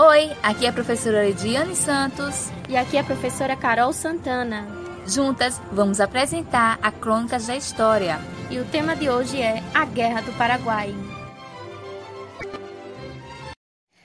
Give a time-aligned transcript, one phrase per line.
[0.00, 2.50] Oi, aqui é a professora Lidiane Santos.
[2.68, 4.64] E aqui é a professora Carol Santana.
[5.04, 8.20] Juntas, vamos apresentar a Crônicas da História.
[8.48, 10.94] E o tema de hoje é a Guerra do Paraguai.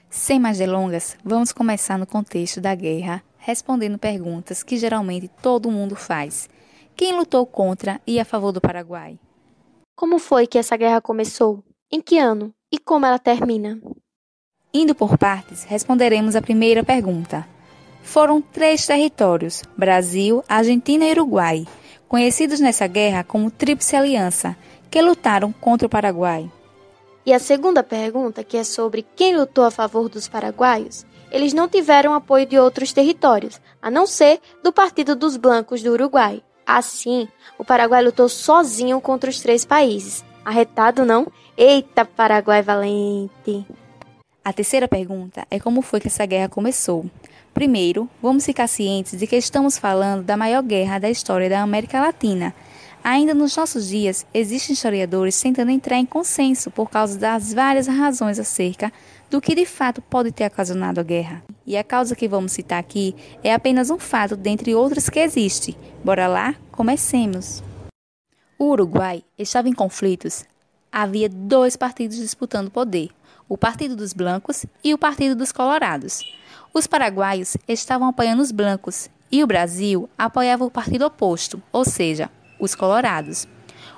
[0.09, 5.95] Sem mais delongas, vamos começar no contexto da guerra, respondendo perguntas que geralmente todo mundo
[5.95, 6.49] faz.
[6.95, 9.19] Quem lutou contra e a favor do Paraguai?
[9.95, 11.63] Como foi que essa guerra começou?
[11.91, 12.51] Em que ano?
[12.71, 13.79] E como ela termina?
[14.75, 17.47] Indo por partes, responderemos a primeira pergunta.
[18.01, 21.67] Foram três territórios, Brasil, Argentina e Uruguai,
[22.07, 24.57] conhecidos nessa guerra como Tríplice Aliança,
[24.89, 26.51] que lutaram contra o Paraguai.
[27.23, 31.69] E a segunda pergunta, que é sobre quem lutou a favor dos paraguaios, eles não
[31.69, 36.41] tiveram apoio de outros territórios, a não ser do Partido dos Blancos do Uruguai.
[36.65, 37.27] Assim,
[37.59, 40.25] o Paraguai lutou sozinho contra os três países.
[40.43, 41.27] Arretado, não?
[41.55, 43.67] Eita, Paraguai valente!
[44.45, 47.09] A terceira pergunta é como foi que essa guerra começou.
[47.53, 52.01] Primeiro, vamos ficar cientes de que estamos falando da maior guerra da história da América
[52.01, 52.53] Latina.
[53.01, 58.37] Ainda nos nossos dias, existem historiadores tentando entrar em consenso por causa das várias razões
[58.37, 58.91] acerca
[59.29, 61.41] do que de fato pode ter ocasionado a guerra.
[61.65, 65.77] E a causa que vamos citar aqui é apenas um fato dentre outros que existe.
[66.03, 66.53] Bora lá?
[66.69, 67.63] Comecemos!
[68.59, 70.43] O Uruguai estava em conflitos.
[70.91, 73.09] Havia dois partidos disputando poder
[73.53, 76.21] o Partido dos Blancos e o Partido dos Colorados.
[76.73, 82.31] Os paraguaios estavam apoiando os blancos e o Brasil apoiava o partido oposto, ou seja,
[82.59, 83.47] os colorados.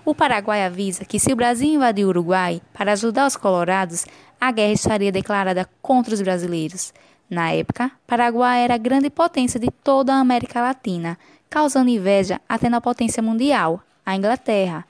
[0.03, 4.05] O Paraguai avisa que se o Brasil invadir o Uruguai para ajudar os colorados,
[4.41, 6.93] a guerra estaria declarada contra os brasileiros.
[7.29, 11.17] Na época, Paraguai era a grande potência de toda a América Latina,
[11.49, 14.83] causando inveja até na potência mundial, a Inglaterra,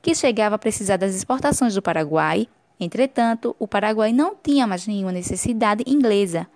[0.00, 2.46] que chegava a precisar das exportações do Paraguai
[2.82, 6.48] Entretanto, o Paraguai não tinha mais nenhuma necessidade inglesa,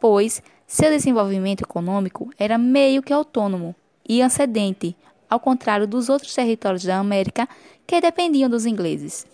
[0.00, 4.96] pois seu desenvolvimento econômico era meio que autônomo e ascendente,
[5.30, 7.48] ao contrário dos outros territórios da América
[7.86, 9.24] que dependiam dos ingleses.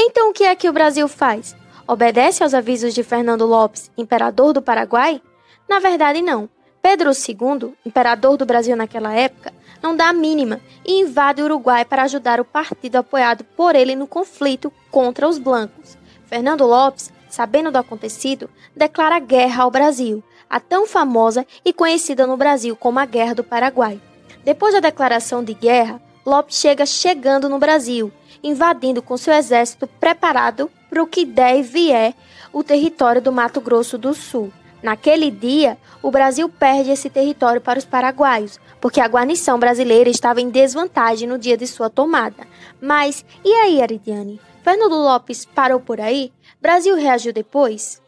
[0.00, 1.54] Então, o que é que o Brasil faz?
[1.86, 5.22] Obedece aos avisos de Fernando Lopes, imperador do Paraguai?
[5.68, 6.48] Na verdade, não.
[6.82, 11.84] Pedro II, imperador do Brasil naquela época, não dá a mínima e invade o Uruguai
[11.84, 15.96] para ajudar o partido apoiado por ele no conflito contra os blancos.
[16.26, 22.36] Fernando Lopes, sabendo do acontecido, declara guerra ao Brasil, a tão famosa e conhecida no
[22.36, 24.00] Brasil como a Guerra do Paraguai.
[24.44, 28.12] Depois da declaração de guerra, Lopes chega chegando no Brasil,
[28.42, 32.14] invadindo com seu exército preparado para o que der e vier
[32.52, 34.52] o território do Mato Grosso do Sul.
[34.82, 40.40] Naquele dia, o Brasil perde esse território para os paraguaios, porque a guarnição brasileira estava
[40.40, 42.46] em desvantagem no dia de sua tomada.
[42.80, 44.40] Mas, e aí, Aridiane?
[44.62, 46.32] Fernando Lopes parou por aí?
[46.60, 48.02] Brasil reagiu depois?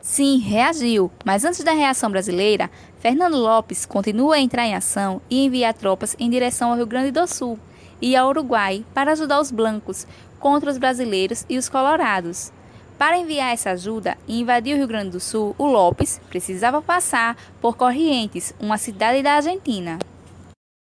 [0.00, 2.70] Sim, reagiu, mas antes da reação brasileira,
[3.00, 7.10] Fernando Lopes continua a entrar em ação e enviar tropas em direção ao Rio Grande
[7.10, 7.58] do Sul
[8.00, 10.06] e ao Uruguai para ajudar os blancos
[10.38, 12.52] contra os brasileiros e os colorados.
[12.98, 17.36] Para enviar essa ajuda e invadir o Rio Grande do Sul, o Lopes precisava passar
[17.60, 20.00] por Corrientes, uma cidade da Argentina.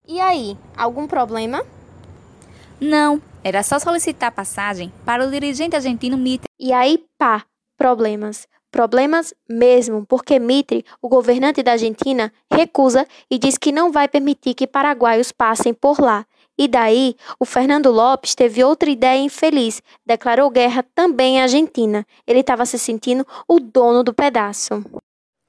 [0.08, 1.66] E aí, algum problema?
[2.80, 6.48] Não, era só solicitar passagem para o dirigente argentino Mitre.
[6.60, 7.44] E aí, pá,
[7.76, 8.48] problemas.
[8.70, 14.54] Problemas mesmo, porque Mitre, o governante da Argentina, recusa e diz que não vai permitir
[14.54, 16.26] que paraguaios passem por lá.
[16.58, 22.06] E daí, o Fernando Lopes teve outra ideia infeliz, declarou guerra também à Argentina.
[22.28, 24.84] Ele estava se sentindo o dono do pedaço.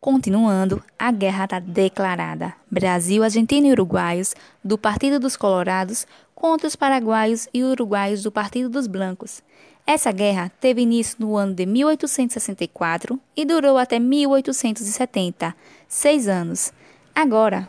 [0.00, 2.54] Continuando, a guerra está declarada.
[2.70, 8.68] Brasil, Argentina e Uruguaios, do Partido dos Colorados, contra os paraguaios e uruguaios do Partido
[8.68, 9.42] dos Blancos.
[9.86, 15.54] Essa guerra teve início no ano de 1864 e durou até 1870,
[15.86, 16.72] seis anos.
[17.14, 17.68] Agora,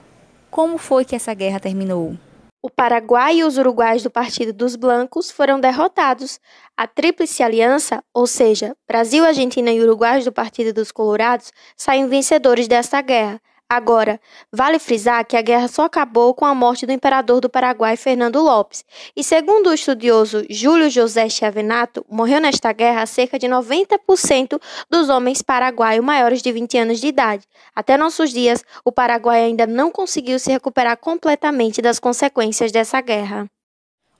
[0.50, 2.18] como foi que essa guerra terminou?
[2.66, 6.40] O Paraguai e os uruguaios do Partido dos Blancos foram derrotados.
[6.76, 12.68] A Tríplice Aliança, ou seja, Brasil, Argentina e uruguaios do Partido dos Colorados, saem vencedores
[12.68, 13.40] desta guerra.
[13.68, 14.22] Agora,
[14.52, 18.40] vale frisar que a guerra só acabou com a morte do imperador do Paraguai, Fernando
[18.40, 18.86] Lopes.
[19.16, 25.42] E segundo o estudioso Júlio José Chiavenato, morreu nesta guerra cerca de 90% dos homens
[25.42, 27.48] paraguaios maiores de 20 anos de idade.
[27.76, 33.50] Até nossos dias, o Paraguai ainda não conseguiu se recuperar completamente das consequências dessa guerra.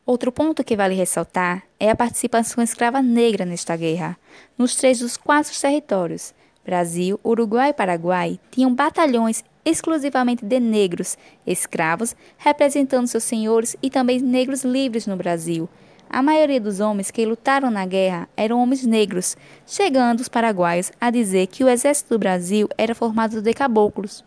[0.04, 4.18] Outro ponto que vale ressaltar é a participação escrava negra nesta guerra,
[4.58, 6.34] nos três dos quatro territórios.
[6.66, 14.20] Brasil, Uruguai e Paraguai tinham batalhões exclusivamente de negros, escravos, representando seus senhores e também
[14.20, 15.70] negros livres no Brasil.
[16.10, 19.36] A maioria dos homens que lutaram na guerra eram homens negros,
[19.66, 24.24] chegando os paraguaios a dizer que o exército do Brasil era formado de caboclos.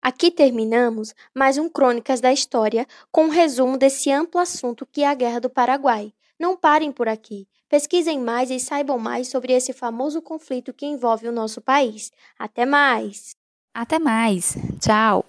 [0.00, 5.08] Aqui terminamos mais um Crônicas da História com um resumo desse amplo assunto que é
[5.08, 6.12] a Guerra do Paraguai.
[6.38, 7.48] Não parem por aqui.
[7.68, 12.12] Pesquisem mais e saibam mais sobre esse famoso conflito que envolve o nosso país.
[12.38, 13.34] Até mais!
[13.74, 14.56] Até mais!
[14.80, 15.26] Tchau!